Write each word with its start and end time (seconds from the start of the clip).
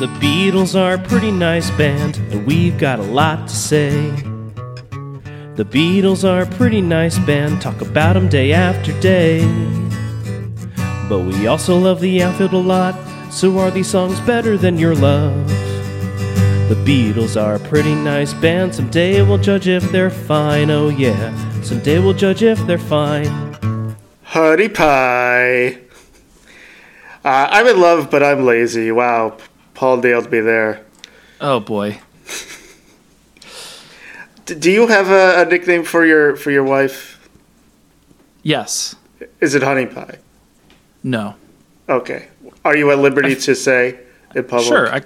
The 0.00 0.06
Beatles 0.06 0.74
are 0.74 0.94
a 0.94 0.98
pretty 0.98 1.30
nice 1.30 1.70
band, 1.72 2.16
and 2.30 2.46
we've 2.46 2.78
got 2.78 3.00
a 3.00 3.02
lot 3.02 3.46
to 3.46 3.54
say. 3.54 3.90
The 5.56 5.66
Beatles 5.66 6.26
are 6.26 6.40
a 6.40 6.46
pretty 6.46 6.80
nice 6.80 7.18
band, 7.18 7.60
talk 7.60 7.82
about 7.82 8.16
'em 8.16 8.26
day 8.26 8.50
after 8.54 8.98
day. 9.00 9.46
But 11.06 11.18
we 11.18 11.46
also 11.46 11.76
love 11.76 12.00
the 12.00 12.22
outfield 12.22 12.54
a 12.54 12.56
lot, 12.56 12.94
so 13.30 13.58
are 13.58 13.70
these 13.70 13.88
songs 13.88 14.18
better 14.20 14.56
than 14.56 14.78
your 14.78 14.94
love? 14.94 15.46
The 16.70 16.80
Beatles 16.82 17.38
are 17.38 17.56
a 17.56 17.60
pretty 17.68 17.94
nice 17.94 18.32
band, 18.32 18.74
someday 18.74 19.20
we'll 19.20 19.36
judge 19.36 19.68
if 19.68 19.92
they're 19.92 20.08
fine, 20.08 20.70
oh 20.70 20.88
yeah, 20.88 21.34
someday 21.60 21.98
we'll 21.98 22.14
judge 22.14 22.42
if 22.42 22.66
they're 22.66 22.78
fine. 22.78 23.28
Honey 24.22 24.70
Pie. 24.70 25.76
Uh, 27.22 27.48
I'm 27.50 27.66
in 27.66 27.78
love, 27.78 28.10
but 28.10 28.22
I'm 28.22 28.46
lazy. 28.46 28.90
Wow, 28.90 29.36
Paul 29.80 29.96
nailed 29.96 30.30
be 30.30 30.40
there. 30.40 30.84
Oh 31.40 31.58
boy. 31.58 32.00
Do 34.44 34.70
you 34.70 34.88
have 34.88 35.08
a, 35.08 35.40
a 35.40 35.46
nickname 35.46 35.84
for 35.84 36.04
your 36.04 36.36
for 36.36 36.50
your 36.50 36.64
wife? 36.64 37.26
Yes. 38.42 38.94
Is 39.40 39.54
it 39.54 39.62
Honey 39.62 39.86
Pie? 39.86 40.18
No. 41.02 41.34
Okay. 41.88 42.28
Are 42.62 42.76
you 42.76 42.90
at 42.90 42.98
liberty 42.98 43.34
to 43.34 43.54
say 43.54 43.98
in 44.34 44.44
public? 44.44 44.68
Sure. 44.68 44.94
I, 44.94 45.00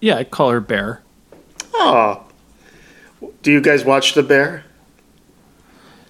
yeah, 0.00 0.16
I 0.16 0.24
call 0.24 0.50
her 0.50 0.60
Bear. 0.60 1.02
Oh. 1.74 2.24
Do 3.42 3.52
you 3.52 3.60
guys 3.60 3.84
watch 3.84 4.14
The 4.14 4.24
Bear? 4.24 4.64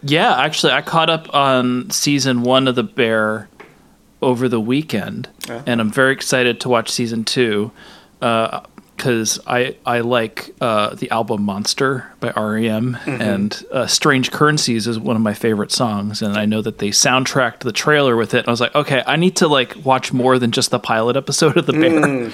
Yeah, 0.02 0.34
actually, 0.40 0.72
I 0.72 0.80
caught 0.80 1.10
up 1.10 1.34
on 1.34 1.90
season 1.90 2.40
one 2.40 2.66
of 2.66 2.76
The 2.76 2.82
Bear 2.82 3.50
over 4.22 4.48
the 4.48 4.60
weekend, 4.60 5.28
Oh. 5.50 5.62
and 5.66 5.82
I'm 5.82 5.90
very 5.90 6.14
excited 6.14 6.58
to 6.62 6.70
watch 6.70 6.90
season 6.90 7.22
two 7.22 7.72
because 8.18 9.38
I 9.46 9.76
I 9.84 10.00
like 10.00 10.54
uh, 10.60 10.94
the 10.94 11.10
album 11.10 11.42
Monster 11.42 12.10
by 12.20 12.30
REM, 12.30 12.96
and 13.06 13.64
uh, 13.70 13.86
Strange 13.86 14.30
Currencies 14.30 14.86
is 14.86 14.98
one 14.98 15.16
of 15.16 15.22
my 15.22 15.34
favorite 15.34 15.70
songs, 15.70 16.22
and 16.22 16.36
I 16.36 16.46
know 16.46 16.62
that 16.62 16.78
they 16.78 16.88
soundtracked 16.88 17.60
the 17.60 17.72
trailer 17.72 18.16
with 18.16 18.34
it. 18.34 18.38
And 18.38 18.48
I 18.48 18.50
was 18.50 18.60
like, 18.60 18.74
okay, 18.74 19.02
I 19.06 19.16
need 19.16 19.36
to 19.36 19.48
like 19.48 19.84
watch 19.84 20.12
more 20.12 20.38
than 20.38 20.50
just 20.50 20.70
the 20.70 20.78
pilot 20.78 21.16
episode 21.16 21.56
of 21.56 21.66
The 21.66 21.72
Bear. 21.72 22.32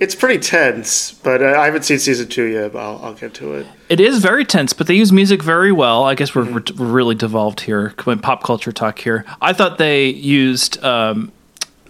It's 0.00 0.16
pretty 0.16 0.40
tense, 0.40 1.12
but 1.12 1.40
uh, 1.40 1.54
I 1.56 1.66
haven't 1.66 1.84
seen 1.84 2.00
season 2.00 2.28
two 2.28 2.44
yet. 2.46 2.72
But 2.72 2.80
I'll, 2.80 2.98
I'll 2.98 3.14
get 3.14 3.32
to 3.34 3.54
it. 3.54 3.66
It 3.88 4.00
is 4.00 4.18
very 4.18 4.44
tense, 4.44 4.72
but 4.72 4.88
they 4.88 4.94
use 4.94 5.12
music 5.12 5.40
very 5.40 5.70
well. 5.70 6.02
I 6.02 6.16
guess 6.16 6.34
we're, 6.34 6.52
we're, 6.52 6.64
we're 6.76 6.86
really 6.86 7.14
devolved 7.14 7.60
here, 7.60 7.94
when 8.02 8.18
pop 8.18 8.42
culture 8.42 8.72
talk 8.72 8.98
here. 8.98 9.24
I 9.40 9.52
thought 9.52 9.78
they 9.78 10.08
used 10.08 10.82
um, 10.82 11.30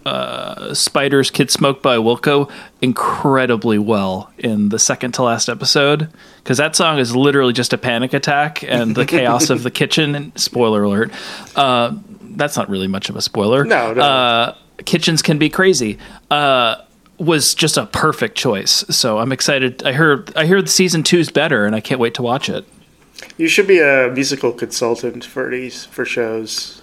uh, 0.06 0.74
Spider's 0.74 1.30
Kid 1.30 1.50
Smoke 1.50 1.82
by 1.82 1.96
Wilco 1.96 2.50
incredibly 2.82 3.78
well 3.78 4.30
in 4.38 4.68
the 4.68 4.78
second 4.78 5.12
to 5.12 5.22
last 5.22 5.48
episode 5.48 6.10
because 6.38 6.58
that 6.58 6.76
song 6.76 6.98
is 6.98 7.16
literally 7.16 7.52
just 7.52 7.72
a 7.72 7.78
panic 7.78 8.12
attack 8.12 8.62
and 8.62 8.94
the 8.94 9.06
chaos 9.06 9.50
of 9.50 9.62
the 9.62 9.70
kitchen. 9.70 10.14
And 10.14 10.38
spoiler 10.38 10.82
alert. 10.82 11.10
Uh, 11.56 11.96
that's 12.20 12.56
not 12.56 12.68
really 12.68 12.88
much 12.88 13.08
of 13.08 13.16
a 13.16 13.22
spoiler. 13.22 13.64
No, 13.64 13.94
no. 13.94 14.02
Uh, 14.02 14.56
kitchens 14.84 15.22
can 15.22 15.38
be 15.38 15.48
crazy. 15.48 15.98
Uh, 16.30 16.76
was 17.18 17.54
just 17.54 17.76
a 17.76 17.86
perfect 17.86 18.36
choice. 18.36 18.84
So 18.90 19.18
I'm 19.18 19.32
excited. 19.32 19.84
I 19.84 19.92
heard 19.92 20.36
I 20.36 20.46
heard 20.46 20.68
season 20.68 21.02
two's 21.02 21.30
better, 21.30 21.64
and 21.64 21.74
I 21.74 21.80
can't 21.80 22.00
wait 22.00 22.14
to 22.14 22.22
watch 22.22 22.48
it. 22.48 22.66
You 23.36 23.48
should 23.48 23.66
be 23.66 23.80
a 23.80 24.10
musical 24.12 24.52
consultant 24.52 25.24
for 25.24 25.48
these 25.48 25.84
for 25.86 26.04
shows. 26.04 26.82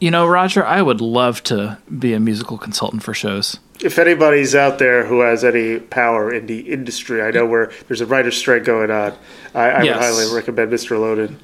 You 0.00 0.10
know, 0.10 0.26
Roger, 0.26 0.64
I 0.64 0.80
would 0.82 1.00
love 1.00 1.42
to 1.44 1.78
be 1.98 2.12
a 2.14 2.20
musical 2.20 2.56
consultant 2.58 3.02
for 3.02 3.14
shows. 3.14 3.58
If 3.82 3.98
anybody's 3.98 4.54
out 4.54 4.78
there 4.78 5.04
who 5.06 5.20
has 5.20 5.44
any 5.44 5.78
power 5.80 6.32
in 6.32 6.46
the 6.46 6.60
industry, 6.60 7.22
I 7.22 7.30
know 7.30 7.46
where 7.46 7.70
there's 7.86 8.00
a 8.00 8.06
writer's 8.06 8.36
strike 8.36 8.64
going 8.64 8.90
on. 8.90 9.14
I, 9.54 9.70
I 9.70 9.82
Yes. 9.82 9.94
would 9.96 10.02
highly 10.26 10.34
recommend 10.36 10.72
Mr. 10.72 10.96
Loden. 10.98 11.36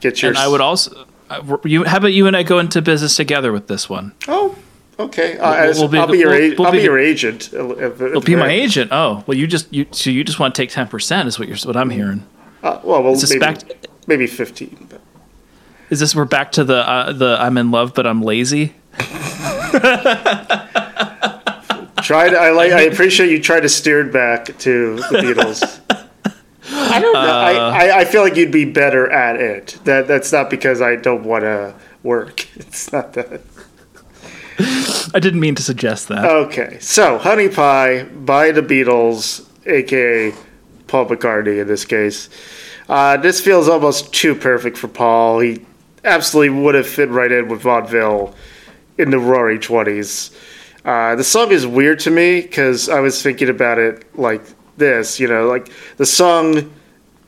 Get 0.00 0.20
your. 0.22 0.30
And 0.30 0.38
I 0.38 0.48
would 0.48 0.60
also. 0.60 1.06
uh, 1.30 1.56
You, 1.64 1.84
how 1.84 1.96
about 1.98 2.12
you 2.12 2.26
and 2.26 2.36
I 2.36 2.42
go 2.42 2.58
into 2.58 2.82
business 2.82 3.16
together 3.16 3.52
with 3.52 3.66
this 3.68 3.88
one? 3.88 4.12
Oh, 4.28 4.56
okay. 4.98 5.38
Uh, 5.38 5.66
We'll- 5.72 5.74
we'll 5.80 5.88
be- 5.88 5.98
I'll 5.98 6.06
be 6.08 6.18
your. 6.18 6.30
we'll, 6.30 6.54
we'll 6.56 6.66
I'll 6.66 6.72
be 6.72 6.78
be 6.78 6.84
your 6.84 6.98
agent. 6.98 7.50
uh, 7.56 7.64
Well, 7.66 7.78
if- 8.18 8.24
be 8.24 8.36
my 8.36 8.48
agent. 8.50 8.90
Oh, 8.92 9.24
well, 9.26 9.36
you 9.36 9.46
just 9.46 9.72
you 9.72 9.86
so 9.92 10.10
you 10.10 10.22
just 10.24 10.38
want 10.38 10.54
to 10.54 10.62
take 10.62 10.70
ten 10.70 10.86
percent 10.88 11.28
is 11.28 11.38
what 11.38 11.48
you're 11.48 11.56
what 11.58 11.76
I'm 11.76 11.90
hearing. 11.90 12.24
Uh, 12.62 12.80
well, 12.84 13.02
well, 13.02 13.16
maybe, 13.28 13.38
back- 13.38 13.62
maybe 14.06 14.26
fifteen. 14.26 14.86
But. 14.90 15.00
Is 15.88 16.00
this 16.00 16.14
we're 16.16 16.24
back 16.24 16.52
to 16.52 16.64
the 16.64 16.88
uh, 16.88 17.12
the 17.12 17.36
I'm 17.40 17.56
in 17.58 17.70
love 17.70 17.94
but 17.94 18.06
I'm 18.06 18.22
lazy? 18.22 18.74
Tried. 22.02 22.34
I 22.34 22.50
like. 22.50 22.72
I 22.72 22.82
appreciate 22.82 23.30
you 23.30 23.40
tried 23.40 23.60
to 23.60 23.68
steer 23.68 24.00
it 24.06 24.12
back 24.12 24.46
to 24.46 24.96
the 24.96 25.18
Beatles. 25.18 25.80
I 26.68 27.00
don't 27.00 27.12
know. 27.12 27.20
I, 27.20 27.52
I, 27.52 27.98
I 28.00 28.04
feel 28.04 28.22
like 28.22 28.36
you'd 28.36 28.52
be 28.52 28.64
better 28.64 29.10
at 29.10 29.36
it. 29.36 29.78
That 29.84 30.06
that's 30.06 30.32
not 30.32 30.50
because 30.50 30.80
I 30.80 30.96
don't 30.96 31.24
want 31.24 31.42
to 31.42 31.74
work. 32.02 32.46
It's 32.56 32.92
not 32.92 33.12
that. 33.14 33.40
I 35.14 35.18
didn't 35.20 35.40
mean 35.40 35.54
to 35.56 35.62
suggest 35.62 36.08
that. 36.08 36.24
Okay, 36.24 36.78
so 36.80 37.18
Honey 37.18 37.48
Pie 37.48 38.04
by 38.04 38.50
the 38.52 38.62
Beatles, 38.62 39.46
aka 39.66 40.32
Paul 40.86 41.06
McCartney 41.06 41.60
in 41.60 41.66
this 41.66 41.84
case. 41.84 42.28
Uh, 42.88 43.16
this 43.16 43.40
feels 43.40 43.68
almost 43.68 44.12
too 44.14 44.34
perfect 44.34 44.76
for 44.78 44.88
Paul. 44.88 45.40
He 45.40 45.66
absolutely 46.06 46.60
would 46.60 46.74
have 46.74 46.86
fit 46.86 47.10
right 47.10 47.30
in 47.30 47.48
with 47.48 47.62
vaudeville 47.62 48.34
in 48.96 49.10
the 49.10 49.18
Roaring 49.18 49.60
Twenties. 49.60 50.30
Uh, 50.84 51.16
the 51.16 51.24
song 51.24 51.50
is 51.50 51.66
weird 51.66 51.98
to 52.00 52.10
me 52.10 52.40
because 52.40 52.88
I 52.88 53.00
was 53.00 53.20
thinking 53.20 53.48
about 53.48 53.78
it 53.78 54.16
like 54.16 54.42
this, 54.76 55.18
you 55.18 55.26
know, 55.26 55.46
like 55.48 55.70
the 55.96 56.06
song 56.06 56.72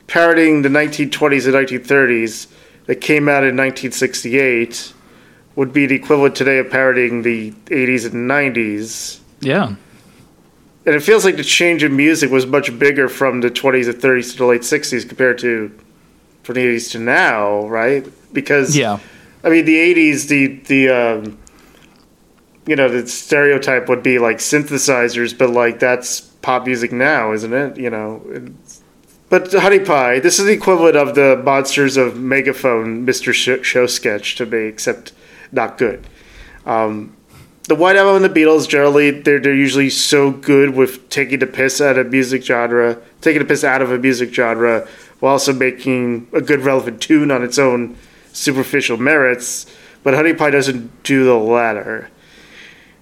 parodying 0.07 0.61
the 0.61 0.69
1920s 0.69 1.45
and 1.45 1.85
1930s 1.85 2.47
that 2.85 2.95
came 2.95 3.27
out 3.27 3.43
in 3.43 3.55
1968 3.55 4.93
would 5.55 5.73
be 5.73 5.85
the 5.85 5.95
equivalent 5.95 6.35
today 6.35 6.57
of 6.59 6.69
parodying 6.69 7.21
the 7.21 7.51
80s 7.65 8.05
and 8.05 8.29
90s. 8.29 9.19
Yeah. 9.41 9.75
And 10.85 10.95
it 10.95 11.03
feels 11.03 11.25
like 11.25 11.35
the 11.35 11.43
change 11.43 11.83
in 11.83 11.95
music 11.95 12.31
was 12.31 12.47
much 12.47 12.79
bigger 12.79 13.09
from 13.09 13.41
the 13.41 13.51
20s 13.51 13.89
and 13.89 14.01
30s 14.01 14.31
to 14.31 14.37
the 14.37 14.45
late 14.45 14.61
60s 14.61 15.07
compared 15.07 15.37
to 15.39 15.77
from 16.43 16.55
the 16.55 16.61
80s 16.61 16.91
to 16.91 16.99
now, 16.99 17.67
right? 17.67 18.07
Because 18.33 18.75
Yeah. 18.77 18.99
I 19.43 19.49
mean, 19.49 19.65
the 19.65 19.75
'80s, 19.77 20.27
the 20.27 20.47
the 20.67 20.89
um, 20.89 21.37
you 22.67 22.75
know 22.75 22.89
the 22.89 23.07
stereotype 23.07 23.87
would 23.89 24.03
be 24.03 24.19
like 24.19 24.37
synthesizers, 24.37 25.37
but 25.37 25.49
like 25.49 25.79
that's 25.79 26.21
pop 26.21 26.65
music 26.65 26.91
now, 26.91 27.31
isn't 27.33 27.53
it? 27.53 27.77
You 27.77 27.89
know. 27.89 28.21
But 29.29 29.53
Honey 29.53 29.79
Pie, 29.79 30.19
this 30.19 30.39
is 30.39 30.45
the 30.45 30.53
equivalent 30.53 30.95
of 30.95 31.13
the 31.15 31.39
Monsters 31.43 31.97
of 31.97 32.17
Megaphone 32.17 33.05
Mr. 33.05 33.31
Sh- 33.31 33.65
Show 33.65 33.85
sketch 33.85 34.35
to 34.35 34.45
me, 34.45 34.65
except 34.65 35.13
not 35.51 35.77
good. 35.77 36.05
Um, 36.65 37.15
the 37.67 37.75
White 37.75 37.95
Album 37.95 38.23
and 38.23 38.25
the 38.25 38.39
Beatles 38.39 38.67
generally 38.67 39.11
they're 39.11 39.39
they're 39.39 39.53
usually 39.53 39.91
so 39.91 40.31
good 40.31 40.75
with 40.75 41.07
taking 41.09 41.39
the 41.39 41.47
piss 41.47 41.79
out 41.79 41.97
of 41.97 42.11
music 42.11 42.43
genre, 42.43 42.99
taking 43.21 43.39
the 43.39 43.47
piss 43.47 43.63
out 43.63 43.81
of 43.81 43.91
a 43.91 43.97
music 43.99 44.33
genre, 44.33 44.87
while 45.19 45.33
also 45.33 45.53
making 45.53 46.27
a 46.33 46.41
good 46.41 46.61
relevant 46.61 46.99
tune 46.99 47.29
on 47.29 47.43
its 47.43 47.59
own 47.59 47.95
superficial 48.33 48.97
merits. 48.97 49.65
But 50.03 50.13
Honey 50.13 50.33
Pie 50.33 50.51
doesn't 50.51 51.03
do 51.03 51.25
the 51.25 51.35
latter. 51.35 52.09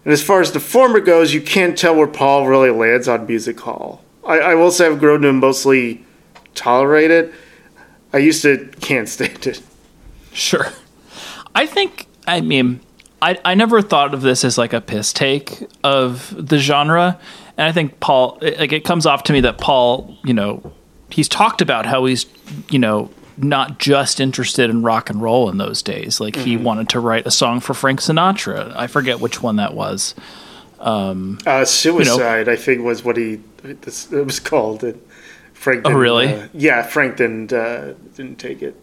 And 0.03 0.13
as 0.13 0.23
far 0.23 0.41
as 0.41 0.51
the 0.51 0.59
former 0.59 0.99
goes, 0.99 1.33
you 1.33 1.41
can't 1.41 1.77
tell 1.77 1.95
where 1.95 2.07
Paul 2.07 2.47
really 2.47 2.71
lands 2.71 3.07
on 3.07 3.27
Music 3.27 3.59
Hall. 3.59 4.03
I, 4.25 4.39
I 4.39 4.55
will 4.55 4.71
say 4.71 4.87
I've 4.87 4.99
grown 4.99 5.21
to 5.21 5.33
mostly 5.33 6.05
tolerate 6.55 7.11
it. 7.11 7.33
I 8.13 8.17
used 8.19 8.41
to 8.43 8.69
can't 8.79 9.07
stand 9.09 9.45
it. 9.47 9.61
Sure. 10.33 10.67
I 11.53 11.65
think, 11.65 12.07
I 12.27 12.41
mean, 12.41 12.79
I, 13.21 13.39
I 13.43 13.53
never 13.55 13.81
thought 13.81 14.13
of 14.13 14.21
this 14.21 14.43
as 14.43 14.57
like 14.57 14.73
a 14.73 14.81
piss 14.81 15.11
take 15.11 15.67
of 15.83 16.33
the 16.37 16.57
genre. 16.57 17.19
And 17.57 17.67
I 17.67 17.71
think 17.71 17.99
Paul, 17.99 18.37
it- 18.41 18.59
like, 18.59 18.71
it 18.71 18.85
comes 18.85 19.05
off 19.05 19.23
to 19.23 19.33
me 19.33 19.41
that 19.41 19.57
Paul, 19.57 20.15
you 20.23 20.33
know, 20.33 20.71
he's 21.09 21.27
talked 21.27 21.61
about 21.61 21.85
how 21.85 22.05
he's, 22.05 22.25
you 22.69 22.79
know, 22.79 23.09
not 23.37 23.79
just 23.79 24.19
interested 24.19 24.69
in 24.69 24.81
rock 24.81 25.09
and 25.09 25.21
roll 25.21 25.49
in 25.49 25.57
those 25.57 25.81
days. 25.81 26.19
Like, 26.19 26.35
he 26.35 26.57
wanted 26.57 26.89
to 26.89 26.99
write 26.99 27.27
a 27.27 27.31
song 27.31 27.59
for 27.59 27.73
Frank 27.73 28.01
Sinatra. 28.01 28.75
I 28.75 28.87
forget 28.87 29.19
which 29.19 29.41
one 29.41 29.57
that 29.57 29.73
was. 29.73 30.15
Uh, 30.79 31.65
Suicide, 31.65 32.47
I 32.49 32.55
think, 32.55 32.83
was 32.83 33.03
what 33.03 33.17
he 33.17 33.39
this, 33.63 34.11
it 34.11 34.25
was 34.25 34.39
called. 34.39 34.83
And 34.83 35.01
Frank. 35.53 35.81
Oh, 35.85 35.89
didn't, 35.89 35.97
really? 35.97 36.33
uh, 36.33 36.47
yeah, 36.53 36.83
Frank 36.83 37.17
didn't 37.17 37.53
uh, 37.53 37.93
didn't 38.15 38.37
take 38.37 38.61
it. 38.61 38.75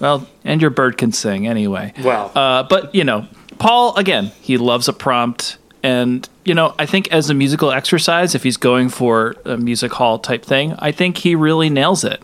Well, 0.00 0.28
and 0.44 0.60
your 0.60 0.70
bird 0.70 0.96
can 0.96 1.12
sing 1.12 1.46
anyway. 1.46 1.92
Well. 2.02 2.30
uh, 2.34 2.62
but 2.62 2.94
you 2.94 3.04
know, 3.04 3.26
Paul 3.58 3.96
again, 3.96 4.26
he 4.40 4.56
loves 4.58 4.88
a 4.88 4.92
prompt, 4.92 5.58
and 5.82 6.28
you 6.44 6.54
know, 6.54 6.74
I 6.78 6.86
think 6.86 7.12
as 7.12 7.30
a 7.30 7.34
musical 7.34 7.72
exercise, 7.72 8.34
if 8.34 8.42
he's 8.42 8.56
going 8.56 8.88
for 8.88 9.34
a 9.44 9.56
music 9.56 9.92
hall 9.92 10.18
type 10.18 10.44
thing, 10.44 10.74
I 10.78 10.92
think 10.92 11.18
he 11.18 11.34
really 11.34 11.68
nails 11.68 12.04
it. 12.04 12.22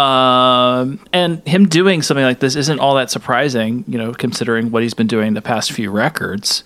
Um, 0.00 0.98
and 1.12 1.46
him 1.46 1.68
doing 1.68 2.00
something 2.00 2.24
like 2.24 2.40
this 2.40 2.56
isn't 2.56 2.80
all 2.80 2.94
that 2.94 3.10
surprising, 3.10 3.84
you 3.86 3.98
know, 3.98 4.12
considering 4.12 4.70
what 4.70 4.82
he's 4.82 4.94
been 4.94 5.06
doing 5.06 5.34
the 5.34 5.42
past 5.42 5.72
few 5.72 5.90
records. 5.90 6.64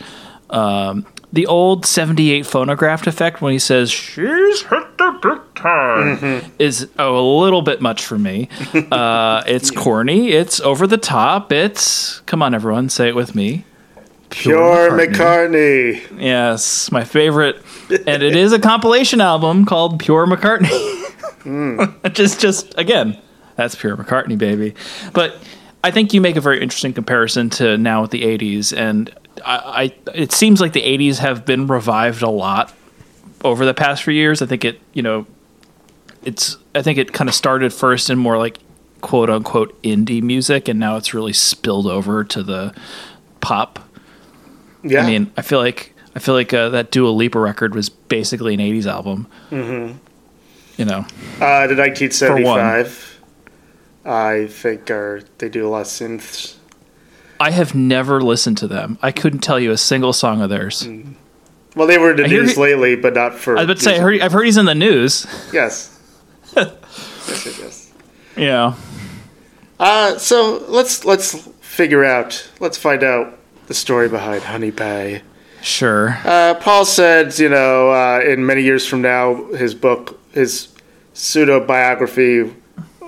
Um, 0.50 1.04
the 1.32 1.46
old 1.46 1.84
78 1.84 2.46
phonograph 2.46 3.08
effect 3.08 3.42
when 3.42 3.52
he 3.52 3.58
says 3.58 3.90
she's 3.90 4.62
hit 4.62 4.98
the 4.98 5.18
big 5.20 5.54
time 5.56 6.52
is 6.60 6.88
a 6.96 7.10
little 7.10 7.60
bit 7.60 7.80
much 7.80 8.04
for 8.04 8.18
me. 8.18 8.48
Uh, 8.94 9.42
it's 9.46 9.70
corny. 9.70 10.30
It's 10.30 10.60
over 10.60 10.86
the 10.86 10.98
top. 10.98 11.50
It's 11.50 12.20
come 12.20 12.42
on 12.42 12.54
everyone 12.54 12.88
say 12.88 13.08
it 13.08 13.16
with 13.16 13.34
me. 13.34 13.64
Pure 14.30 14.90
McCartney. 14.90 16.00
yes 16.20 16.92
my 16.92 17.02
favorite. 17.02 17.56
And 18.06 18.22
it 18.22 18.36
is 18.36 18.52
a 18.52 18.60
compilation 18.60 19.20
album 19.20 19.64
called 19.64 19.98
pure 19.98 20.26
mccartney. 20.26 21.00
Just 22.12 22.40
just 22.40 22.78
again 22.78 23.18
that's 23.56 23.74
pure 23.74 23.96
mccartney 23.96 24.36
baby 24.36 24.74
but 25.12 25.36
i 25.82 25.90
think 25.90 26.12
you 26.12 26.20
make 26.20 26.36
a 26.36 26.40
very 26.40 26.60
interesting 26.62 26.92
comparison 26.92 27.50
to 27.50 27.76
now 27.78 28.02
with 28.02 28.10
the 28.10 28.22
80s 28.22 28.76
and 28.76 29.12
I, 29.44 29.92
I 30.06 30.10
it 30.14 30.32
seems 30.32 30.60
like 30.60 30.72
the 30.72 30.82
80s 30.82 31.18
have 31.18 31.44
been 31.44 31.66
revived 31.66 32.22
a 32.22 32.30
lot 32.30 32.72
over 33.44 33.64
the 33.64 33.74
past 33.74 34.02
few 34.02 34.14
years 34.14 34.40
i 34.42 34.46
think 34.46 34.64
it 34.64 34.80
you 34.92 35.02
know 35.02 35.26
it's 36.22 36.56
i 36.74 36.82
think 36.82 36.98
it 36.98 37.12
kind 37.12 37.28
of 37.28 37.34
started 37.34 37.72
first 37.72 38.10
in 38.10 38.18
more 38.18 38.38
like 38.38 38.58
quote 39.00 39.28
unquote 39.28 39.80
indie 39.82 40.22
music 40.22 40.68
and 40.68 40.80
now 40.80 40.96
it's 40.96 41.12
really 41.12 41.32
spilled 41.32 41.86
over 41.86 42.24
to 42.24 42.42
the 42.42 42.74
pop 43.40 43.78
Yeah. 44.82 45.02
I 45.02 45.06
mean, 45.06 45.32
I 45.36 45.42
feel 45.42 45.58
like 45.58 45.94
I 46.14 46.18
feel 46.18 46.34
like 46.34 46.52
uh, 46.54 46.68
that 46.70 46.90
Dua 46.90 47.08
Lipa 47.08 47.38
record 47.38 47.74
was 47.74 47.88
basically 47.88 48.54
an 48.54 48.60
'80s 48.60 48.86
album. 48.86 49.26
Mm-hmm. 49.50 49.96
You 50.76 50.84
know, 50.84 51.06
uh, 51.40 51.66
the 51.66 51.76
1975. 51.76 53.13
I 54.04 54.46
think 54.48 54.90
are 54.90 55.22
they 55.38 55.48
do 55.48 55.66
a 55.66 55.70
lot 55.70 55.80
of 55.82 55.86
synths. 55.86 56.56
I 57.40 57.50
have 57.50 57.74
never 57.74 58.20
listened 58.20 58.58
to 58.58 58.68
them. 58.68 58.98
I 59.02 59.10
couldn't 59.12 59.40
tell 59.40 59.58
you 59.58 59.70
a 59.72 59.76
single 59.76 60.12
song 60.12 60.40
of 60.40 60.50
theirs. 60.50 60.86
Well, 61.74 61.86
they 61.88 61.98
were 61.98 62.12
in 62.12 62.16
the 62.18 62.24
I 62.24 62.28
news 62.28 62.54
he- 62.54 62.60
lately, 62.60 62.94
but 62.96 63.14
not 63.14 63.34
for. 63.34 63.56
I 63.58 63.62
was 63.62 63.64
about 63.64 63.76
to 63.78 63.82
say, 63.82 63.90
I 63.90 63.92
music. 63.94 64.02
heard, 64.02 64.20
I've 64.26 64.32
heard 64.32 64.44
he's 64.44 64.56
in 64.56 64.66
the 64.66 64.74
news. 64.74 65.26
Yes. 65.52 65.90
yes, 66.56 66.70
yes, 67.28 67.58
yes. 67.58 67.92
Yeah, 68.36 68.74
Uh, 69.80 70.16
so 70.18 70.64
let's 70.68 71.04
let's 71.04 71.34
figure 71.60 72.04
out. 72.04 72.48
Let's 72.60 72.78
find 72.78 73.02
out 73.02 73.38
the 73.66 73.74
story 73.74 74.08
behind 74.08 74.42
Honey 74.42 74.70
Pie. 74.70 75.22
sure. 75.62 76.18
Uh, 76.24 76.54
Paul 76.54 76.84
said, 76.84 77.36
you 77.38 77.48
know, 77.48 77.90
uh, 77.90 78.20
in 78.20 78.44
many 78.46 78.62
years 78.62 78.86
from 78.86 79.02
now, 79.02 79.44
his 79.52 79.74
book, 79.74 80.20
his 80.32 80.68
pseudo 81.14 81.64
biography, 81.64 82.54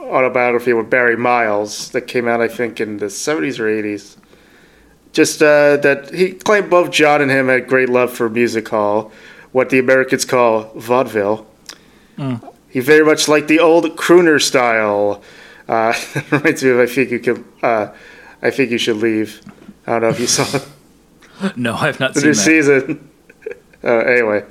autobiography 0.06 0.72
with 0.72 0.90
Barry 0.90 1.16
Miles, 1.16 1.90
that 1.90 2.02
came 2.02 2.28
out, 2.28 2.40
I 2.40 2.48
think, 2.48 2.80
in 2.80 2.98
the 2.98 3.06
70s 3.06 3.58
or 3.58 3.64
80s. 3.64 4.16
Just 5.12 5.42
uh, 5.42 5.76
that 5.78 6.12
he 6.14 6.32
claimed 6.32 6.68
both 6.68 6.90
John 6.90 7.20
and 7.22 7.30
him 7.30 7.48
had 7.48 7.66
great 7.68 7.88
love 7.88 8.12
for 8.12 8.28
music 8.28 8.68
hall, 8.68 9.10
what 9.52 9.70
the 9.70 9.78
Americans 9.78 10.24
call 10.24 10.72
vaudeville. 10.74 11.46
He 12.68 12.80
very 12.80 13.04
much 13.04 13.26
liked 13.28 13.48
the 13.48 13.60
old 13.60 13.84
crooner 13.96 14.40
style. 14.42 15.22
Uh, 15.68 15.94
reminds 16.30 16.62
me 16.62 16.70
of 16.70 16.78
I 16.78 16.86
think 16.86 17.10
you 17.10 17.18
could. 17.18 17.44
Uh, 17.62 17.88
I 18.42 18.50
think 18.50 18.70
you 18.70 18.78
should 18.78 18.96
leave. 18.98 19.40
I 19.86 19.92
don't 19.92 20.02
know 20.02 20.08
if 20.08 20.20
you 20.20 20.26
saw 20.26 20.56
it 20.56 21.56
No, 21.56 21.74
I've 21.74 22.00
not 22.00 22.14
the 22.14 22.20
seen 22.20 22.28
new 22.28 22.34
that. 22.34 22.42
season. 22.42 23.10
Uh, 23.82 23.88
anyway, 24.06 24.44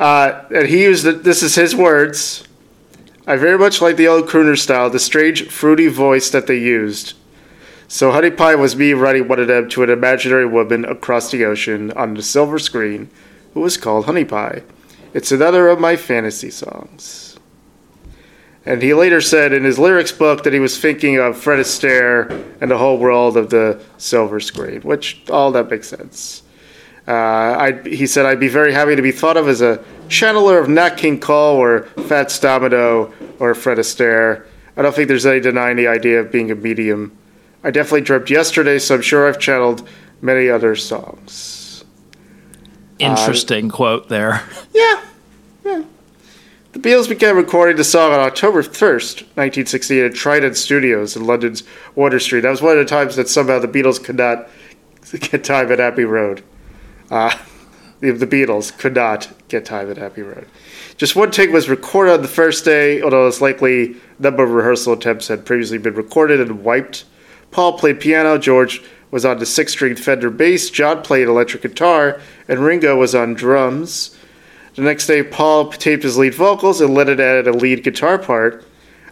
uh, 0.00 0.42
and 0.54 0.66
he 0.68 0.82
used 0.82 1.04
the, 1.04 1.12
this 1.12 1.42
is 1.42 1.54
his 1.54 1.74
words. 1.76 2.44
I 3.26 3.36
very 3.36 3.56
much 3.56 3.80
like 3.80 3.96
the 3.96 4.08
old 4.08 4.28
crooner 4.28 4.58
style, 4.58 4.90
the 4.90 4.98
strange, 4.98 5.48
fruity 5.48 5.86
voice 5.86 6.30
that 6.30 6.48
they 6.48 6.58
used. 6.58 7.14
So 7.86 8.10
Honey 8.10 8.30
Pie 8.30 8.56
was 8.56 8.74
me 8.74 8.94
writing 8.94 9.28
one 9.28 9.38
of 9.38 9.48
them 9.48 9.68
to 9.70 9.82
an 9.82 9.90
imaginary 9.90 10.46
woman 10.46 10.84
across 10.84 11.30
the 11.30 11.44
ocean 11.44 11.92
on 11.92 12.14
the 12.14 12.22
silver 12.22 12.58
screen, 12.58 13.10
who 13.54 13.60
was 13.60 13.76
called 13.76 14.06
Honey 14.06 14.24
Pie. 14.24 14.62
It's 15.14 15.30
another 15.30 15.68
of 15.68 15.78
my 15.78 15.96
fantasy 15.96 16.50
songs. 16.50 17.38
And 18.64 18.82
he 18.82 18.94
later 18.94 19.20
said 19.20 19.52
in 19.52 19.64
his 19.64 19.78
lyrics 19.78 20.12
book 20.12 20.42
that 20.44 20.52
he 20.52 20.60
was 20.60 20.78
thinking 20.78 21.18
of 21.18 21.36
Fred 21.36 21.58
Astaire 21.58 22.30
and 22.60 22.70
the 22.70 22.78
whole 22.78 22.96
world 22.96 23.36
of 23.36 23.50
the 23.50 23.82
silver 23.98 24.40
screen, 24.40 24.80
which 24.82 25.22
all 25.30 25.52
that 25.52 25.70
makes 25.70 25.88
sense. 25.88 26.41
Uh, 27.06 27.72
he 27.84 28.06
said, 28.06 28.26
I'd 28.26 28.40
be 28.40 28.48
very 28.48 28.72
happy 28.72 28.94
to 28.94 29.02
be 29.02 29.12
thought 29.12 29.36
of 29.36 29.48
as 29.48 29.60
a 29.60 29.82
channeler 30.08 30.62
of 30.62 30.68
Nat 30.68 30.90
King 30.90 31.18
Cole 31.18 31.56
or 31.56 31.84
Fats 32.06 32.38
Domino 32.38 33.12
or 33.38 33.54
Fred 33.54 33.78
Astaire. 33.78 34.44
I 34.76 34.82
don't 34.82 34.94
think 34.94 35.08
there's 35.08 35.26
any 35.26 35.40
denying 35.40 35.76
the 35.76 35.88
idea 35.88 36.20
of 36.20 36.30
being 36.30 36.50
a 36.50 36.54
medium. 36.54 37.16
I 37.64 37.70
definitely 37.70 38.02
dreamt 38.02 38.30
yesterday, 38.30 38.78
so 38.78 38.94
I'm 38.94 39.02
sure 39.02 39.28
I've 39.28 39.38
channeled 39.38 39.88
many 40.20 40.48
other 40.48 40.76
songs. 40.76 41.84
Interesting 42.98 43.68
quote 43.68 44.08
there. 44.08 44.42
Yeah, 44.72 45.02
yeah. 45.64 45.82
The 46.72 46.78
Beatles 46.78 47.06
began 47.08 47.36
recording 47.36 47.76
the 47.76 47.84
song 47.84 48.12
on 48.12 48.20
October 48.20 48.62
1st, 48.62 49.20
1968, 49.36 50.04
at 50.04 50.14
Trident 50.14 50.56
Studios 50.56 51.14
in 51.14 51.26
London's 51.26 51.62
Wardour 51.94 52.18
Street. 52.20 52.40
That 52.40 52.50
was 52.50 52.62
one 52.62 52.78
of 52.78 52.78
the 52.78 52.88
times 52.88 53.16
that 53.16 53.28
somehow 53.28 53.58
the 53.58 53.68
Beatles 53.68 54.02
could 54.02 54.16
not 54.16 54.48
get 55.20 55.44
time 55.44 55.70
at 55.70 55.80
Abbey 55.80 56.04
Road. 56.04 56.42
Uh, 57.12 57.30
the, 58.00 58.10
the 58.10 58.26
Beatles 58.26 58.76
could 58.76 58.94
not 58.94 59.30
get 59.48 59.66
time 59.66 59.90
at 59.90 59.98
Abbey 59.98 60.22
Road. 60.22 60.48
Just 60.96 61.14
one 61.14 61.30
take 61.30 61.50
was 61.50 61.68
recorded 61.68 62.14
on 62.14 62.22
the 62.22 62.28
first 62.28 62.64
day, 62.64 63.02
although 63.02 63.28
it's 63.28 63.42
likely 63.42 63.96
a 64.18 64.22
number 64.22 64.42
of 64.42 64.50
rehearsal 64.50 64.94
attempts 64.94 65.28
had 65.28 65.44
previously 65.44 65.76
been 65.76 65.94
recorded 65.94 66.40
and 66.40 66.64
wiped. 66.64 67.04
Paul 67.50 67.76
played 67.76 68.00
piano, 68.00 68.38
George 68.38 68.82
was 69.10 69.26
on 69.26 69.38
the 69.38 69.44
six 69.44 69.72
string 69.72 69.94
Fender 69.94 70.30
bass, 70.30 70.70
John 70.70 71.02
played 71.02 71.28
electric 71.28 71.62
guitar, 71.62 72.18
and 72.48 72.60
Ringo 72.60 72.96
was 72.96 73.14
on 73.14 73.34
drums. 73.34 74.16
The 74.74 74.80
next 74.80 75.06
day, 75.06 75.22
Paul 75.22 75.70
taped 75.70 76.04
his 76.04 76.16
lead 76.16 76.34
vocals 76.34 76.80
and 76.80 76.94
Lennon 76.94 77.20
added 77.20 77.46
a 77.46 77.52
lead 77.52 77.84
guitar 77.84 78.18
part. 78.18 78.64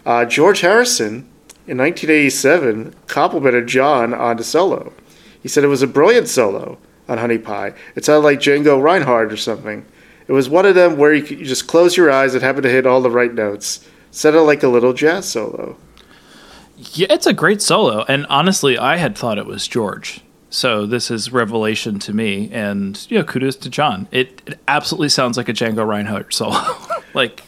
Uh, 0.07 0.25
George 0.25 0.61
Harrison, 0.61 1.29
in 1.67 1.77
1987, 1.77 2.95
complimented 3.05 3.67
John 3.67 4.11
on 4.11 4.37
the 4.37 4.43
solo. 4.43 4.91
He 5.43 5.47
said 5.47 5.63
it 5.63 5.67
was 5.67 5.83
a 5.83 5.87
brilliant 5.87 6.27
solo 6.27 6.79
on 7.11 7.17
Honey 7.17 7.37
Pie. 7.37 7.73
It 7.95 8.05
sounded 8.05 8.23
like 8.23 8.39
Django 8.39 8.81
Reinhardt 8.81 9.33
or 9.33 9.37
something. 9.37 9.85
It 10.27 10.31
was 10.31 10.47
one 10.47 10.65
of 10.65 10.75
them 10.75 10.95
where 10.95 11.13
you, 11.13 11.23
could, 11.23 11.39
you 11.39 11.45
just 11.45 11.67
close 11.67 11.97
your 11.97 12.09
eyes 12.09 12.33
and 12.33 12.41
happen 12.41 12.63
to 12.63 12.69
hit 12.69 12.87
all 12.87 13.01
the 13.01 13.11
right 13.11 13.33
notes. 13.33 13.85
Sounded 14.11 14.43
like 14.43 14.63
a 14.63 14.69
little 14.69 14.93
jazz 14.93 15.29
solo. 15.29 15.75
Yeah, 16.77 17.07
it's 17.09 17.27
a 17.27 17.33
great 17.33 17.61
solo, 17.61 18.05
and 18.07 18.25
honestly, 18.27 18.77
I 18.77 18.95
had 18.95 19.17
thought 19.17 19.37
it 19.37 19.45
was 19.45 19.67
George. 19.67 20.21
So 20.49 20.85
this 20.85 21.11
is 21.11 21.31
revelation 21.31 21.99
to 21.99 22.13
me, 22.13 22.49
and 22.51 23.05
you 23.09 23.17
know, 23.17 23.23
kudos 23.25 23.57
to 23.57 23.69
John. 23.69 24.07
It, 24.11 24.41
it 24.47 24.59
absolutely 24.67 25.09
sounds 25.09 25.37
like 25.37 25.49
a 25.49 25.53
Django 25.53 25.85
Reinhardt 25.85 26.33
solo, 26.33 26.59
like, 27.13 27.43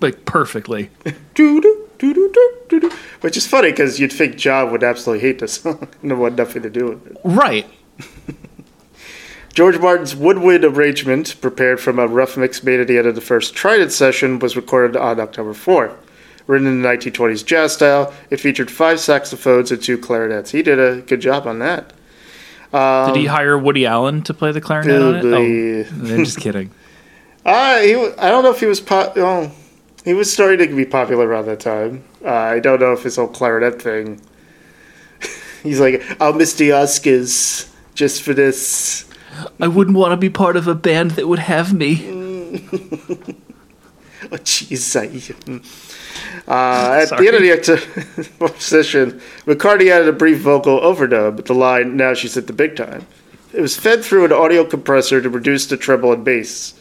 like 0.00 0.24
perfectly. 0.24 0.88
Which 3.20 3.36
is 3.36 3.46
funny 3.46 3.70
because 3.70 3.98
you'd 4.00 4.12
think 4.12 4.36
John 4.36 4.70
would 4.70 4.84
absolutely 4.84 5.26
hate 5.26 5.40
this 5.40 5.54
song 5.54 5.88
and 6.02 6.12
had 6.12 6.36
nothing 6.36 6.62
to 6.62 6.70
do 6.70 6.86
with 6.86 7.06
it. 7.08 7.16
Right. 7.24 7.66
George 9.52 9.78
Martin's 9.78 10.14
woodwind 10.14 10.64
arrangement, 10.64 11.40
prepared 11.40 11.80
from 11.80 11.98
a 11.98 12.06
rough 12.06 12.36
mix 12.36 12.62
made 12.62 12.80
at 12.80 12.86
the 12.86 12.98
end 12.98 13.06
of 13.06 13.14
the 13.14 13.20
first 13.20 13.54
Trident 13.54 13.92
session, 13.92 14.38
was 14.38 14.56
recorded 14.56 14.96
on 14.96 15.18
October 15.20 15.52
4th. 15.52 15.96
Written 16.46 16.66
in 16.66 16.82
the 16.82 16.88
1920s 16.88 17.44
jazz 17.44 17.74
style, 17.74 18.12
it 18.30 18.38
featured 18.40 18.70
five 18.70 18.98
saxophones 19.00 19.70
and 19.70 19.82
two 19.82 19.98
clarinets. 19.98 20.50
He 20.50 20.62
did 20.62 20.78
a 20.80 21.00
good 21.02 21.20
job 21.20 21.46
on 21.46 21.58
that. 21.60 21.92
Did 22.72 23.16
he 23.16 23.26
hire 23.26 23.58
Woody 23.58 23.84
Allen 23.86 24.22
to 24.22 24.34
play 24.34 24.52
the 24.52 24.60
clarinet 24.60 25.02
on 25.02 25.14
it? 25.16 25.24
Oh, 25.24 26.14
I'm 26.14 26.24
just 26.24 26.38
kidding. 26.40 26.70
Uh, 27.42 27.80
he, 27.80 27.94
I 27.94 28.28
don't 28.28 28.44
know 28.44 28.50
if 28.50 28.60
he 28.60 28.66
was 28.66 28.82
po- 28.82 29.14
oh, 29.16 29.50
he 30.04 30.12
was 30.12 30.30
starting 30.30 30.68
to 30.68 30.76
be 30.76 30.84
popular 30.84 31.26
around 31.26 31.46
that 31.46 31.58
time. 31.58 32.04
Uh, 32.22 32.28
I 32.28 32.60
don't 32.60 32.78
know 32.80 32.92
if 32.92 33.02
his 33.02 33.16
whole 33.16 33.28
clarinet 33.28 33.80
thing. 33.80 34.20
He's 35.62 35.80
like, 35.80 36.02
I'll 36.20 36.34
miss 36.34 36.52
the 36.52 36.68
Oscars 36.68 37.72
just 37.94 38.22
for 38.22 38.34
this. 38.34 39.09
I 39.60 39.68
wouldn't 39.68 39.96
want 39.96 40.12
to 40.12 40.16
be 40.16 40.30
part 40.30 40.56
of 40.56 40.66
a 40.66 40.74
band 40.74 41.12
that 41.12 41.28
would 41.28 41.38
have 41.38 41.72
me. 41.72 42.16
Oh, 44.32 44.36
jeez. 44.36 44.94
Uh, 46.46 46.50
at 47.00 47.08
Sorry. 47.08 47.22
the 47.22 47.28
end 47.28 47.36
of 47.36 47.42
the 47.42 47.52
actor 47.52 48.58
session, 48.60 49.20
McCartney 49.46 49.90
added 49.90 50.08
a 50.08 50.12
brief 50.12 50.40
vocal 50.40 50.78
overdub 50.80 51.36
with 51.36 51.46
the 51.46 51.54
line, 51.54 51.96
Now 51.96 52.14
she's 52.14 52.36
at 52.36 52.46
the 52.46 52.52
big 52.52 52.76
time. 52.76 53.06
It 53.52 53.60
was 53.60 53.76
fed 53.76 54.04
through 54.04 54.26
an 54.26 54.32
audio 54.32 54.64
compressor 54.64 55.20
to 55.20 55.28
reduce 55.30 55.66
the 55.66 55.76
treble 55.76 56.12
and 56.12 56.24
bass. 56.24 56.74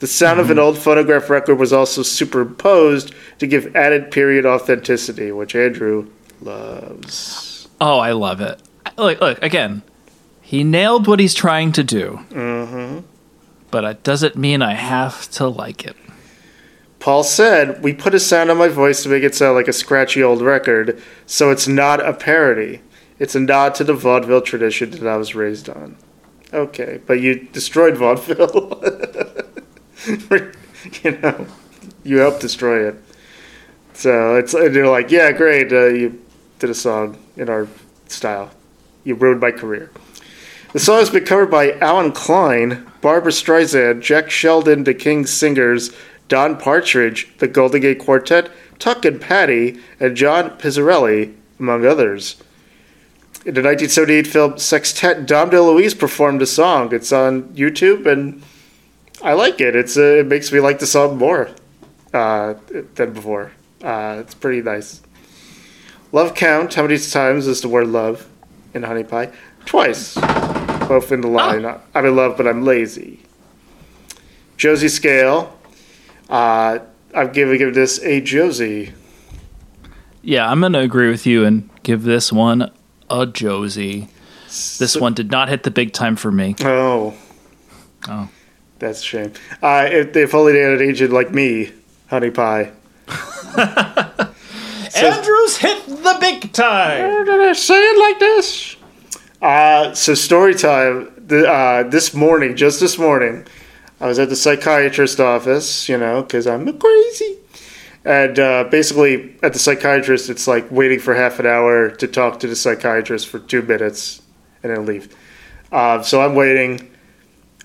The 0.00 0.06
sound 0.06 0.40
of 0.40 0.50
an 0.50 0.58
old 0.58 0.78
phonograph 0.78 1.28
record 1.28 1.56
was 1.56 1.72
also 1.72 2.02
superimposed 2.02 3.12
to 3.38 3.46
give 3.46 3.74
added 3.76 4.10
period 4.10 4.46
authenticity, 4.46 5.30
which 5.32 5.54
Andrew 5.54 6.08
loves. 6.40 7.68
Oh, 7.80 7.98
I 7.98 8.12
love 8.12 8.40
it. 8.40 8.60
Look, 8.96 9.20
look 9.20 9.42
again. 9.42 9.82
He 10.48 10.64
nailed 10.64 11.06
what 11.06 11.20
he's 11.20 11.34
trying 11.34 11.72
to 11.72 11.84
do. 11.84 12.20
Mm-hmm. 12.30 13.00
But 13.70 13.84
it 13.84 14.02
doesn't 14.02 14.34
mean 14.34 14.62
I 14.62 14.72
have 14.72 15.30
to 15.32 15.46
like 15.46 15.84
it. 15.84 15.94
Paul 17.00 17.22
said, 17.22 17.82
We 17.82 17.92
put 17.92 18.14
a 18.14 18.18
sound 18.18 18.50
on 18.50 18.56
my 18.56 18.68
voice 18.68 19.02
to 19.02 19.10
make 19.10 19.22
it 19.24 19.34
sound 19.34 19.56
like 19.56 19.68
a 19.68 19.74
scratchy 19.74 20.22
old 20.22 20.40
record, 20.40 21.02
so 21.26 21.50
it's 21.50 21.68
not 21.68 22.00
a 22.00 22.14
parody. 22.14 22.80
It's 23.18 23.34
a 23.34 23.40
nod 23.40 23.74
to 23.74 23.84
the 23.84 23.92
vaudeville 23.92 24.40
tradition 24.40 24.92
that 24.92 25.06
I 25.06 25.18
was 25.18 25.34
raised 25.34 25.68
on. 25.68 25.98
Okay, 26.50 27.02
but 27.04 27.20
you 27.20 27.46
destroyed 27.52 27.98
vaudeville. 27.98 28.82
you 31.02 31.10
know, 31.10 31.46
you 32.04 32.16
helped 32.16 32.40
destroy 32.40 32.88
it. 32.88 32.94
So 33.92 34.36
it's 34.36 34.54
and 34.54 34.74
you're 34.74 34.88
like, 34.88 35.10
yeah, 35.10 35.30
great. 35.30 35.70
Uh, 35.70 35.88
you 35.88 36.24
did 36.58 36.70
a 36.70 36.74
song 36.74 37.18
in 37.36 37.50
our 37.50 37.68
style. 38.06 38.50
You 39.04 39.14
ruined 39.14 39.42
my 39.42 39.50
career. 39.50 39.90
The 40.72 40.80
song 40.80 40.98
has 40.98 41.08
been 41.08 41.24
covered 41.24 41.50
by 41.50 41.78
Alan 41.78 42.12
Klein, 42.12 42.86
Barbra 43.00 43.32
Streisand, 43.32 44.02
Jack 44.02 44.28
Sheldon, 44.28 44.84
the 44.84 44.92
King's 44.92 45.30
Singers, 45.30 45.96
Don 46.28 46.58
Partridge, 46.58 47.26
the 47.38 47.48
Golden 47.48 47.80
Gate 47.80 47.98
Quartet, 47.98 48.50
Tuck 48.78 49.06
and 49.06 49.18
Patty, 49.18 49.80
and 49.98 50.14
John 50.14 50.50
Pizzarelli, 50.58 51.34
among 51.58 51.86
others. 51.86 52.36
In 53.46 53.54
the 53.54 53.62
1978 53.62 54.26
film 54.26 54.58
Sextet, 54.58 55.24
Dom 55.24 55.48
DeLuise 55.48 55.98
performed 55.98 56.42
the 56.42 56.46
song. 56.46 56.92
It's 56.94 57.12
on 57.12 57.44
YouTube, 57.54 58.04
and 58.04 58.42
I 59.22 59.32
like 59.32 59.62
it. 59.62 59.74
It's 59.74 59.96
uh, 59.96 60.18
it 60.18 60.26
makes 60.26 60.52
me 60.52 60.60
like 60.60 60.80
the 60.80 60.86
song 60.86 61.16
more 61.16 61.48
uh, 62.12 62.54
than 62.94 63.14
before. 63.14 63.52
Uh, 63.82 64.18
it's 64.20 64.34
pretty 64.34 64.60
nice. 64.60 65.00
Love 66.12 66.34
count. 66.34 66.74
How 66.74 66.82
many 66.82 66.98
times 66.98 67.46
is 67.46 67.62
the 67.62 67.68
word 67.68 67.86
love 67.86 68.28
in 68.74 68.82
Honey 68.82 69.04
Pie? 69.04 69.32
Twice. 69.64 70.18
Both 70.88 71.12
in 71.12 71.20
the 71.20 71.28
line. 71.28 71.66
I'm 71.94 72.06
in 72.06 72.16
love, 72.16 72.36
but 72.36 72.46
I'm 72.46 72.64
lazy. 72.64 73.20
Josie 74.56 74.88
Scale. 74.88 75.56
Uh, 76.28 76.78
I'm 77.14 77.32
giving 77.32 77.58
give 77.58 77.74
this 77.74 78.02
a 78.02 78.20
Josie. 78.20 78.92
Yeah, 80.22 80.50
I'm 80.50 80.60
going 80.60 80.72
to 80.72 80.80
agree 80.80 81.10
with 81.10 81.26
you 81.26 81.44
and 81.44 81.70
give 81.82 82.02
this 82.02 82.32
one 82.32 82.70
a 83.08 83.26
Josie. 83.26 84.08
This 84.46 84.96
one 84.96 85.14
did 85.14 85.30
not 85.30 85.48
hit 85.48 85.62
the 85.62 85.70
big 85.70 85.92
time 85.92 86.16
for 86.16 86.32
me. 86.32 86.54
Oh. 86.60 87.14
Oh. 88.08 88.28
That's 88.78 89.00
a 89.00 89.04
shame. 89.04 89.32
Uh, 89.62 89.88
if, 89.90 90.16
if 90.16 90.34
only 90.34 90.52
they 90.52 90.60
had 90.60 90.80
an 90.80 90.88
agent 90.88 91.12
like 91.12 91.32
me, 91.32 91.72
Honey 92.08 92.30
Pie. 92.30 92.72
Andrews 94.96 95.56
hit 95.58 95.86
the 95.86 96.16
big 96.20 96.52
time. 96.52 97.24
Did 97.24 97.40
I 97.40 97.52
say 97.52 97.74
it 97.74 97.98
like 97.98 98.18
this? 98.18 98.76
Uh, 99.40 99.94
so 99.94 100.14
story 100.14 100.54
time. 100.54 101.14
Uh, 101.30 101.82
this 101.82 102.14
morning, 102.14 102.56
just 102.56 102.80
this 102.80 102.98
morning, 102.98 103.46
I 104.00 104.06
was 104.06 104.18
at 104.18 104.30
the 104.30 104.36
psychiatrist 104.36 105.20
office. 105.20 105.88
You 105.88 105.98
know, 105.98 106.22
because 106.22 106.46
I'm 106.46 106.78
crazy. 106.78 107.36
And 108.04 108.38
uh, 108.38 108.64
basically, 108.64 109.36
at 109.42 109.52
the 109.52 109.58
psychiatrist, 109.58 110.30
it's 110.30 110.46
like 110.46 110.70
waiting 110.70 110.98
for 110.98 111.14
half 111.14 111.38
an 111.40 111.46
hour 111.46 111.90
to 111.90 112.06
talk 112.08 112.40
to 112.40 112.46
the 112.46 112.56
psychiatrist 112.56 113.28
for 113.28 113.38
two 113.38 113.62
minutes 113.62 114.22
and 114.62 114.74
then 114.74 114.86
leave. 114.86 115.14
Uh, 115.70 116.02
so 116.02 116.22
I'm 116.22 116.34
waiting. 116.34 116.90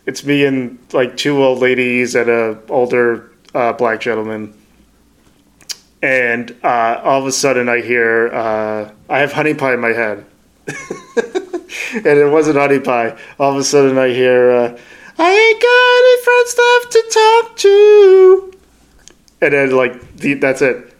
It's 0.06 0.25
me 0.25 0.46
and 0.46 0.77
like 0.92 1.15
two 1.15 1.42
old 1.42 1.60
ladies 1.60 2.15
and 2.15 2.30
a 2.30 2.60
older 2.68 3.32
uh, 3.53 3.74
black 3.74 4.01
gentleman. 4.01 4.53
And 6.01 6.53
uh, 6.63 7.00
all 7.03 7.22
of 7.22 7.27
a 7.27 7.32
sudden, 7.32 7.70
I 7.70 7.80
hear 7.80 8.27
uh, 8.34 8.92
I 9.10 9.20
have 9.20 9.32
honey 9.32 9.53
pie 9.53 9.75
in 9.75 9.80
my 9.80 9.94
head, 9.94 10.25
and 11.94 12.06
it 12.06 12.30
wasn't 12.30 12.58
honey 12.58 12.80
pie. 12.80 13.18
All 13.40 13.52
of 13.52 13.58
a 13.58 13.64
sudden, 13.64 13.98
I 13.98 14.10
hear 14.10 14.52
uh, 14.52 14.78
I 15.18 15.32
ain't 15.32 15.62
got 15.62 15.94
any 16.00 16.24
friends 16.24 16.58
left 16.58 16.92
to 16.92 17.04
talk 17.14 17.58
to, 17.58 18.54
and 19.42 19.54
then 19.54 19.72
like 19.72 20.16
the, 20.18 20.34
that's 20.36 20.62
it. 20.62 20.96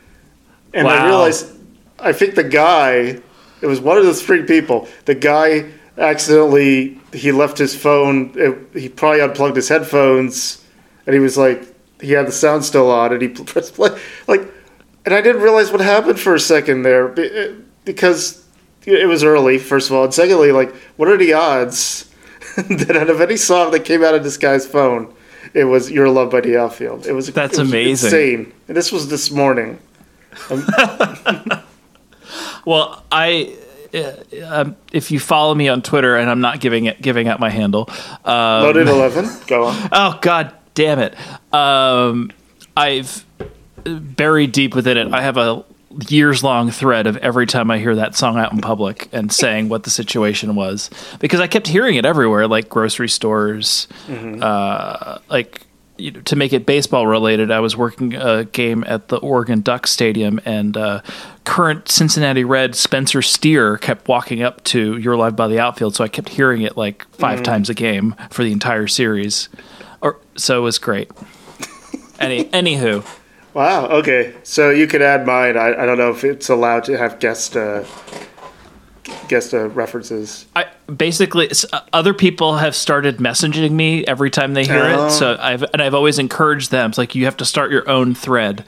And 0.74 0.88
I 0.88 1.06
realized 1.06 1.54
I 2.00 2.14
think 2.14 2.36
the 2.36 2.44
guy, 2.44 3.20
it 3.62 3.68
was 3.68 3.80
one 3.80 3.98
of 3.98 4.06
the 4.06 4.14
three 4.14 4.44
people. 4.44 4.88
The 5.06 5.16
guy 5.16 5.72
accidentally 5.98 7.00
he 7.14 7.32
left 7.32 7.58
his 7.58 7.76
phone. 7.76 8.34
It, 8.36 8.58
he 8.74 8.90
probably 8.90 9.22
unplugged 9.22 9.56
his 9.56 9.70
headphones, 9.70 10.64
and 11.06 11.14
he 11.14 11.20
was 11.20 11.38
like, 11.38 11.74
he 12.02 12.12
had 12.12 12.28
the 12.28 12.32
sound 12.32 12.66
still 12.66 12.92
on, 12.92 13.14
and 13.14 13.22
he 13.22 13.28
pressed 13.30 13.76
play. 13.76 13.98
Like, 14.28 14.42
and 15.06 15.14
I 15.14 15.22
didn't 15.22 15.42
realize 15.42 15.72
what 15.72 15.82
happened 15.82 16.20
for 16.20 16.36
a 16.36 16.40
second 16.40 16.84
there 16.84 17.18
eh, 17.20 17.54
because 17.86 18.43
it 18.86 19.08
was 19.08 19.24
early. 19.24 19.58
First 19.58 19.90
of 19.90 19.96
all, 19.96 20.04
and 20.06 20.14
secondly, 20.14 20.52
like, 20.52 20.74
what 20.98 21.08
are 21.10 21.18
the 21.18 21.34
odds 21.34 22.10
that 22.58 22.96
out 22.96 23.10
of 23.10 23.22
any 23.22 23.38
song 23.38 23.72
that 23.72 23.82
came 23.86 24.04
out 24.04 24.14
of 24.16 24.24
this 24.24 24.38
guy's 24.38 24.66
phone, 24.68 25.14
it 25.54 25.66
was 25.66 25.90
"Your 25.92 26.10
Love 26.10 26.32
by 26.32 26.42
the 26.42 26.58
Outfield"? 26.58 27.06
It 27.06 27.14
was 27.14 27.28
That's 27.32 27.58
it 27.58 27.62
was 27.62 27.70
amazing. 27.70 28.08
insane. 28.08 28.54
And 28.68 28.78
this 28.78 28.92
was 28.92 29.08
this 29.10 29.32
morning. 29.32 29.80
Well, 32.66 33.04
I. 33.12 33.56
Uh, 33.94 34.14
um, 34.48 34.76
if 34.92 35.12
you 35.12 35.20
follow 35.20 35.54
me 35.54 35.68
on 35.70 35.82
Twitter, 35.84 36.16
and 36.16 36.30
I'm 36.30 36.42
not 36.42 36.60
giving 36.60 36.86
it 36.86 37.00
giving 37.02 37.28
out 37.28 37.40
my 37.40 37.50
handle, 37.50 37.88
um, 38.26 38.64
Loaded 38.64 38.88
eleven. 38.88 39.28
Go 39.48 39.66
on. 39.66 39.90
Oh 39.92 40.18
God 40.22 40.52
damn 40.74 40.98
it! 41.00 41.14
Um, 41.54 42.32
I've 42.76 43.24
buried 43.84 44.52
deep 44.52 44.74
within 44.74 44.98
it. 44.98 45.14
I 45.14 45.22
have 45.22 45.38
a 45.38 45.64
years 46.10 46.44
long 46.44 46.72
thread 46.72 47.08
of 47.08 47.18
every 47.18 47.46
time 47.46 47.70
I 47.72 47.80
hear 47.80 47.96
that 47.96 48.16
song 48.16 48.38
out 48.38 48.52
in 48.52 48.62
public 48.62 49.10
and 49.12 49.32
saying 49.44 49.70
what 49.70 49.84
the 49.84 49.90
situation 49.90 50.56
was 50.56 50.90
because 51.20 51.40
I 51.40 51.48
kept 51.48 51.68
hearing 51.68 51.96
it 51.96 52.06
everywhere, 52.06 52.48
like 52.48 52.70
grocery 52.70 53.10
stores, 53.10 53.88
uh, 54.10 55.20
like. 55.30 55.62
You 55.96 56.10
know, 56.10 56.22
to 56.22 56.36
make 56.36 56.54
it 56.54 56.66
baseball 56.66 57.06
related, 57.06 57.52
I 57.52 57.60
was 57.60 57.78
working 57.78 58.16
a 58.16 58.46
game 58.46 58.84
at 58.88 59.10
the 59.10 59.18
Oregon 59.18 59.62
Duck 59.62 59.86
Stadium, 59.86 60.42
and 60.44 60.76
uh, 60.76 61.02
current 61.44 61.88
Cincinnati 61.88 62.44
Red 62.44 62.74
Spencer 62.74 63.22
Steer 63.22 63.78
kept 63.78 64.08
walking 64.08 64.42
up 64.42 64.64
to 64.66 64.98
"Your 64.98 65.16
Love" 65.16 65.36
by 65.36 65.48
the 65.48 65.60
outfield, 65.60 65.94
so 65.96 66.04
I 66.04 66.08
kept 66.08 66.30
hearing 66.30 66.64
it 66.64 66.76
like 66.76 67.06
5 67.12 67.44
times 67.44 67.70
a 67.70 67.76
game 67.76 68.16
for 68.32 68.44
the 68.44 68.52
entire 68.52 68.88
series. 68.88 69.50
Or 70.02 70.18
so 70.36 70.58
it 70.58 70.62
was 70.62 70.80
great. 70.80 71.12
Any 72.20 72.46
anywho, 72.46 73.06
Wow. 73.54 73.88
Okay. 73.88 74.34
So 74.44 74.70
you 74.72 74.88
could 74.88 75.02
add 75.02 75.26
mine. 75.26 75.58
I, 75.58 75.74
I 75.74 75.86
don't 75.86 75.98
know 75.98 76.10
if 76.12 76.24
it's 76.24 76.50
allowed 76.50 76.84
to 76.86 76.98
have 76.98 77.20
guest 77.20 77.56
uh, 77.56 77.84
guest 79.28 79.54
uh, 79.54 79.70
references. 79.70 80.46
I 80.56 80.66
basically 80.94 81.50
s- 81.52 81.66
uh, 81.72 81.82
other 81.94 82.14
people 82.14 82.58
have 82.58 82.76
started 82.76 83.18
messaging 83.18 83.72
me 83.72 84.06
every 84.08 84.32
time 84.32 84.54
they 84.56 84.66
hear 84.66 84.84
Oh. 84.84 85.08
it. 85.08 85.12
So 85.12 85.38
I've 85.40 85.64
and 85.74 85.82
I've 85.82 85.94
always 85.94 86.18
encouraged 86.20 86.72
them. 86.72 86.90
It's 86.90 86.98
like 86.98 87.14
you 87.16 87.26
have 87.26 87.38
to 87.38 87.46
start 87.46 87.70
your 87.72 87.88
own 87.90 88.16
thread. 88.16 88.66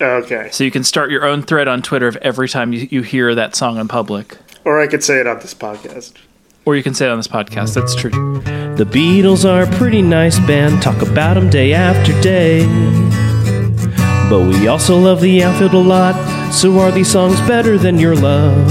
Okay. 0.00 0.48
So 0.50 0.64
you 0.64 0.70
can 0.70 0.82
start 0.82 1.10
your 1.10 1.24
own 1.26 1.42
thread 1.42 1.68
on 1.68 1.82
Twitter 1.82 2.08
of 2.08 2.16
every 2.16 2.48
time 2.48 2.72
you, 2.72 2.88
you 2.90 3.02
hear 3.02 3.34
that 3.34 3.54
song 3.54 3.76
in 3.78 3.86
public. 3.86 4.36
Or 4.64 4.80
I 4.80 4.86
could 4.86 5.04
say 5.04 5.20
it 5.20 5.26
on 5.26 5.38
this 5.40 5.52
podcast. 5.54 6.14
Or 6.64 6.74
you 6.74 6.82
can 6.82 6.94
say 6.94 7.06
it 7.06 7.10
on 7.10 7.18
this 7.18 7.28
podcast. 7.28 7.74
That's 7.74 7.94
true. 7.94 8.10
The 8.76 8.84
Beatles 8.84 9.44
are 9.48 9.62
a 9.62 9.76
pretty 9.76 10.00
nice 10.02 10.38
band, 10.40 10.82
talk 10.82 11.02
about 11.02 11.34
them 11.34 11.50
day 11.50 11.72
after 11.74 12.18
day. 12.22 12.64
But 14.30 14.46
we 14.46 14.68
also 14.68 14.96
love 14.96 15.20
the 15.20 15.42
outfield 15.42 15.74
a 15.74 15.78
lot, 15.78 16.14
so 16.52 16.78
are 16.78 16.92
these 16.92 17.10
songs 17.10 17.40
better 17.48 17.76
than 17.76 17.98
your 17.98 18.14
love? 18.14 18.68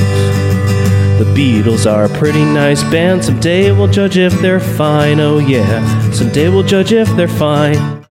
The 1.19 1.25
Beatles 1.35 1.85
are 1.85 2.05
a 2.05 2.17
pretty 2.17 2.45
nice 2.45 2.81
band, 2.83 3.25
someday 3.25 3.73
we'll 3.73 3.89
judge 3.89 4.17
if 4.17 4.31
they're 4.39 4.61
fine, 4.61 5.19
oh 5.19 5.39
yeah, 5.39 6.11
someday 6.13 6.47
we'll 6.47 6.63
judge 6.63 6.93
if 6.93 7.09
they're 7.17 7.27
fine. 7.27 7.98